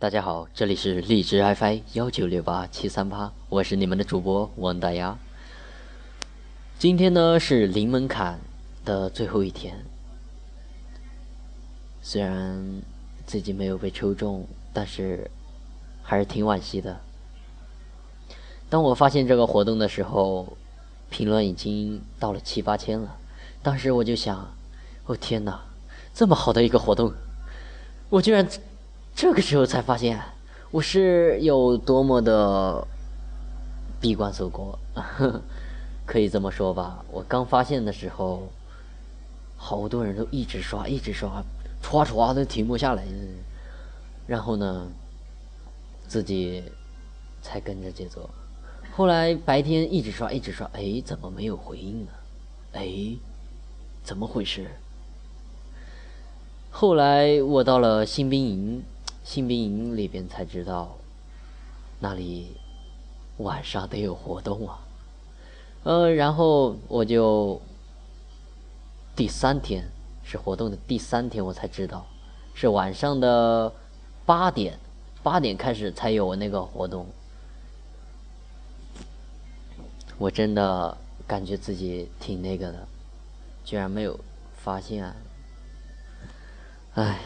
[0.00, 5.18] 大家好，这里是荔枝 FI 幺九六八七三八，我是你们的主播王大丫。
[6.78, 8.38] 今天呢是零门槛
[8.84, 9.84] 的最后一天，
[12.00, 12.80] 虽然
[13.26, 15.28] 自己没有被抽中，但是
[16.04, 17.00] 还是挺惋惜的。
[18.70, 20.56] 当我发现这个活动的时候，
[21.10, 23.16] 评论已经到了七八千了，
[23.64, 24.54] 当时我就想，
[25.06, 25.60] 哦天哪，
[26.14, 27.12] 这么好的一个活动，
[28.10, 28.48] 我居然。
[29.20, 30.22] 这个时候才发现
[30.70, 32.86] 我是有多么的
[34.00, 34.78] 闭关锁国，
[36.06, 37.04] 可以这么说吧。
[37.10, 38.48] 我刚发现的时候，
[39.56, 41.42] 好多人都一直刷，一直刷，
[41.82, 43.04] 刷刷都停不下来。
[44.28, 44.86] 然后呢，
[46.06, 46.62] 自己
[47.42, 48.30] 才跟着节奏。
[48.92, 52.12] 后来白天一直刷，一直刷，哎，怎么没有回应呢？
[52.74, 53.16] 哎，
[54.04, 54.70] 怎么回事？
[56.70, 58.84] 后来我到了新兵营。
[59.28, 60.96] 新兵营里边才知道，
[62.00, 62.56] 那里
[63.36, 64.80] 晚上得有活动啊。
[65.82, 67.60] 呃，然后我就
[69.14, 69.84] 第三天
[70.24, 72.06] 是活动的第三天，我才知道
[72.54, 73.70] 是晚上的
[74.24, 74.78] 八点，
[75.22, 77.06] 八点开始才有那个活动。
[80.16, 82.88] 我真的感觉自己挺那个的，
[83.62, 84.18] 居然没有
[84.56, 85.14] 发现，
[86.94, 87.18] 唉。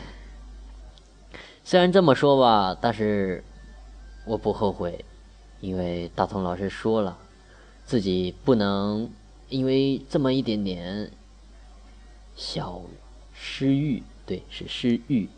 [1.64, 3.44] 虽然这么说吧，但是
[4.26, 5.04] 我不后悔，
[5.60, 7.16] 因为大同老师说了，
[7.84, 9.08] 自己不能
[9.48, 11.12] 因为这么一点点
[12.34, 12.82] 小
[13.32, 15.28] 失欲，对，是失欲，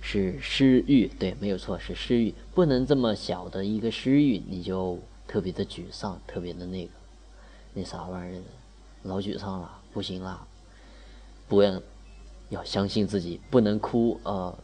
[0.00, 6.90] 是失欲，对，没有错，是失欲，不能这么小的一个失欲，你就特别的沮丧，特别的那个，
[7.72, 8.42] 那啥玩意儿，
[9.04, 10.44] 老沮丧了，不行了，
[11.46, 11.80] 不要
[12.48, 14.58] 要相信自己，不能哭，呃。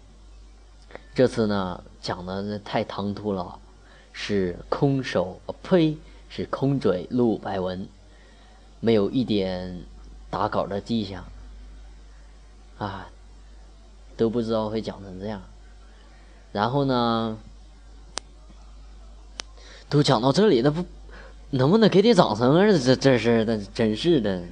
[1.14, 3.56] 这次呢，讲的太唐突了，
[4.12, 5.96] 是空手，呸，
[6.28, 7.86] 是空嘴录白文，
[8.80, 9.84] 没有一点
[10.28, 11.24] 打稿的迹象，
[12.78, 13.08] 啊，
[14.16, 15.40] 都不知道会讲成这样。
[16.50, 17.38] 然后呢，
[19.88, 20.84] 都讲到这里了，不，
[21.50, 22.66] 能不能给点掌声啊？
[22.78, 24.42] 这这是那，真是的。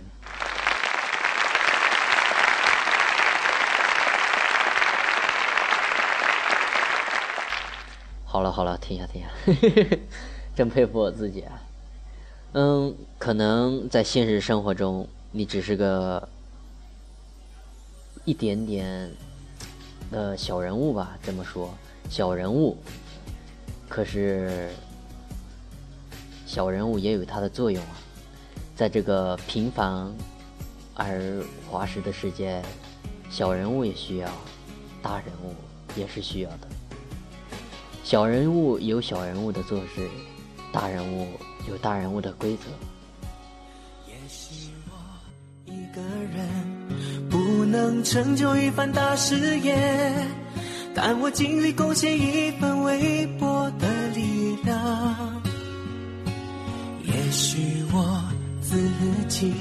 [8.33, 9.29] 好了好了，停下停下，
[10.57, 11.63] 真佩服我自己啊！
[12.53, 16.27] 嗯，可能在现实生活中，你只是个
[18.25, 19.11] 一点点
[20.11, 21.19] 的小人物吧？
[21.23, 21.75] 这么说，
[22.09, 22.79] 小人物。
[23.87, 24.71] 可是，
[26.47, 27.97] 小人物也有它的作用啊！
[28.75, 30.11] 在这个平凡
[30.95, 32.63] 而滑实的世界，
[33.29, 34.31] 小人物也需要，
[35.03, 35.55] 大人物
[35.95, 36.72] 也是需要的。
[38.13, 40.07] 小人物有小人物的做事，
[40.71, 41.29] 大人物
[41.67, 42.65] 有大人物的规则。
[44.07, 44.93] 也许我
[45.65, 49.75] 一个人不能成就一番大事业，
[50.95, 55.43] 但我尽力贡献一份微薄的力量。
[57.05, 58.23] 也许我
[58.61, 58.77] 自
[59.27, 59.55] 己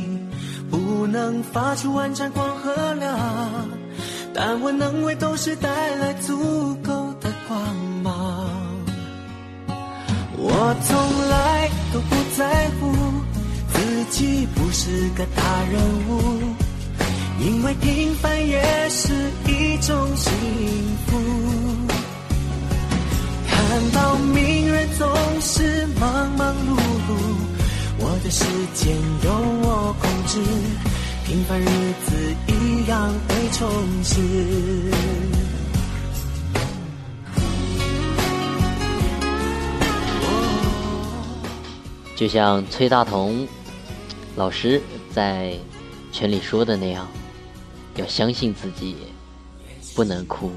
[0.69, 3.17] 不能发出万盏光和亮，
[4.33, 8.20] 但我能为都市带来足够的光芒。
[10.71, 12.95] 我从来都不在乎
[13.73, 16.21] 自己不是个大人物，
[17.41, 19.11] 因为平凡也是
[19.47, 20.31] 一种幸
[21.07, 21.19] 福。
[23.49, 25.09] 看到名人总
[25.41, 27.17] 是忙忙碌碌，
[27.99, 28.95] 我的时间
[29.25, 29.29] 由
[29.63, 30.39] 我控制，
[31.25, 31.65] 平凡日
[32.05, 32.15] 子
[32.47, 33.67] 一样会充
[34.05, 35.30] 实。
[42.21, 43.47] 就像崔大同
[44.35, 44.79] 老师
[45.11, 45.55] 在
[46.11, 47.07] 群里说的那样，
[47.95, 48.95] 要相信自己，
[49.95, 50.51] 不能哭，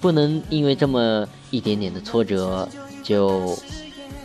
[0.00, 2.68] 不能因为这么一点点的挫折
[3.02, 3.58] 就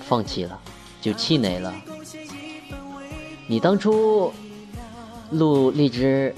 [0.08, 0.60] 放弃了，
[1.02, 1.74] 就气馁了。
[3.48, 4.32] 你当初
[5.32, 6.32] 录荔枝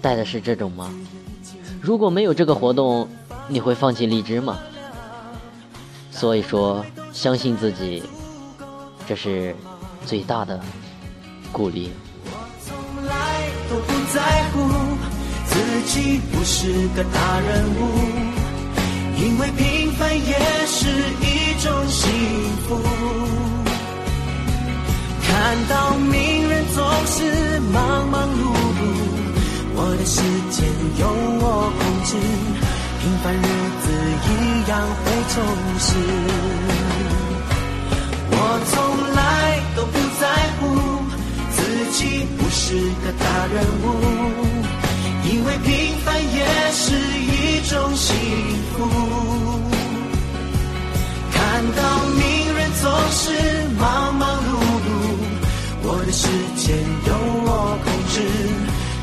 [0.00, 0.92] 带的是这种吗？
[1.80, 3.08] 如果没有这个活动，
[3.46, 4.58] 你会放弃荔枝吗？
[6.10, 8.02] 所以说，相信自己。
[9.08, 9.54] 这是
[10.06, 10.60] 最大的
[11.50, 11.90] 鼓励。
[12.24, 12.30] 我
[12.64, 13.12] 从来
[13.68, 14.20] 都不在
[14.50, 14.56] 乎
[15.46, 15.52] 自
[15.86, 17.80] 己不是个大人物，
[19.18, 20.86] 因为平凡也是
[21.20, 22.10] 一种幸
[22.66, 22.80] 福。
[25.26, 28.42] 看到名人总是忙忙碌
[28.78, 28.82] 碌，
[29.74, 30.20] 我的时
[30.50, 30.64] 间
[30.98, 31.02] 由
[31.40, 31.44] 我
[31.78, 32.10] 控制，
[33.00, 33.38] 平凡日
[33.82, 33.84] 子
[34.26, 34.72] 一样。
[34.72, 35.34] 样会充
[35.78, 36.81] 实。
[42.54, 43.84] 是个大人物，
[45.24, 48.14] 因为平凡也是一种幸
[48.72, 48.76] 福。
[51.32, 52.20] 看到名
[52.54, 53.22] 人总是
[53.80, 54.50] 忙忙碌
[54.84, 54.88] 碌，
[55.82, 56.76] 我的时间
[57.06, 57.10] 由
[57.44, 57.48] 我
[57.82, 58.14] 控制，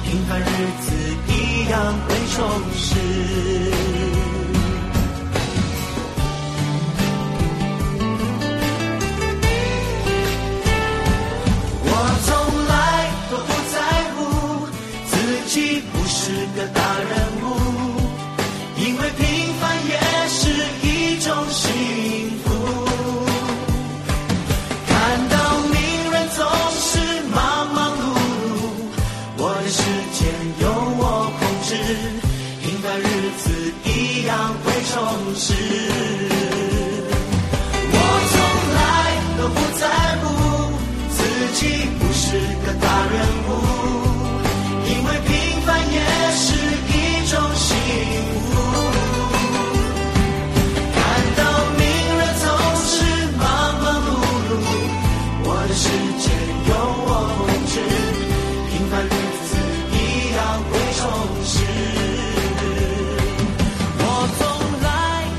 [0.06, 0.44] 平凡日
[0.81, 0.88] 子
[16.56, 17.12] 个大人
[17.44, 17.46] 物，
[18.78, 19.94] 因为平凡也
[20.28, 20.40] 是
[20.81, 20.88] 一
[21.19, 21.68] 种幸
[22.44, 22.48] 福。
[24.88, 24.90] 看
[25.30, 25.36] 到
[25.69, 25.75] 名
[26.12, 26.46] 人总
[26.80, 26.90] 是
[27.34, 27.38] 忙
[27.74, 28.01] 忙碌
[28.56, 28.57] 碌，
[29.38, 29.81] 我的时
[30.13, 30.19] 间
[30.60, 30.63] 由
[30.98, 31.01] 我
[31.40, 31.69] 控制，
[32.63, 33.04] 平凡日
[33.38, 33.44] 子
[33.86, 33.88] 一
[34.25, 34.31] 样
[34.63, 34.96] 会充
[35.36, 35.46] 实。
[37.92, 37.96] 我
[38.31, 38.36] 从
[38.75, 38.78] 来
[39.38, 39.81] 都不在
[40.22, 40.24] 乎
[41.12, 41.18] 自
[41.56, 41.60] 己
[42.00, 42.25] 不是
[42.66, 43.16] 个大人
[43.48, 43.50] 物，
[55.69, 55.88] 的时
[56.18, 56.33] 间
[56.68, 56.74] 由
[57.06, 57.80] 我控制，
[58.71, 59.07] 平凡日
[59.45, 59.54] 子
[59.94, 59.95] 一
[60.36, 61.00] 样会充
[61.45, 61.54] 实。
[64.00, 64.04] 我
[64.39, 64.42] 从
[64.81, 64.88] 来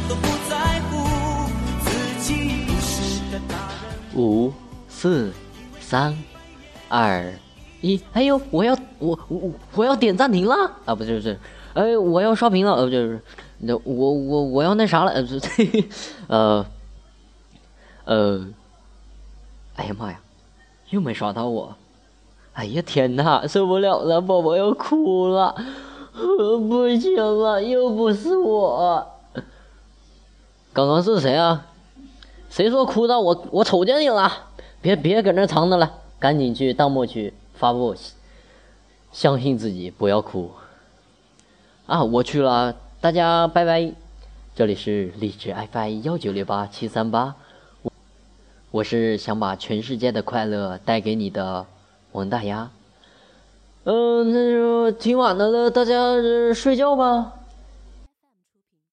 [0.09, 0.53] 都不在
[0.87, 0.91] 乎
[1.82, 1.91] 自
[2.23, 2.31] 己
[2.65, 2.88] 不是
[3.32, 4.15] 个大人。
[4.15, 4.55] 五、
[4.88, 5.32] 四、
[5.81, 6.17] 三、
[6.88, 7.35] 二、
[7.81, 10.55] 一，哎呦，我要我我我要点暂停了
[10.85, 10.94] 啊！
[10.94, 11.37] 不是不是，
[11.75, 13.21] 哎，我要刷屏了，呃，不就是，
[13.59, 15.41] 那我我我要那啥了，呃，不是，
[16.29, 16.65] 呃，
[18.05, 18.47] 呃，
[19.81, 20.21] 哎呀妈呀，
[20.91, 21.75] 又没刷到我，
[22.53, 25.55] 哎呀天哪，受不了了，宝宝要哭了，
[26.12, 29.06] 呃不行了，又不是我，
[30.75, 31.67] 刚刚是谁啊？
[32.50, 34.31] 谁说哭到我我瞅见你了？
[34.82, 37.94] 别别搁那藏着了，赶紧去弹幕区发布，
[39.11, 40.50] 相信自己，不要哭。
[41.87, 43.93] 啊，我去了，大家拜拜。
[44.55, 47.35] 这里是荔枝 FM 幺九六八七三八，
[48.71, 51.67] 我是想把全世界的快乐带给你的
[52.13, 52.71] 王大丫。
[53.85, 55.95] 嗯、那就挺晚的了，大家
[56.55, 57.40] 睡觉吧。